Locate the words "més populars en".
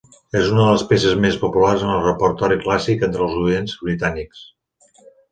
1.25-1.91